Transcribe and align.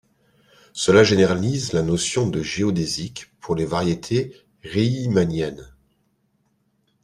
Cela 0.73 1.03
généralise 1.03 1.73
la 1.73 1.83
notion 1.83 2.27
de 2.27 2.41
géodésique 2.41 3.31
pour 3.39 3.53
les 3.53 3.65
variétés 3.65 4.35
riemanniennes. 4.63 5.69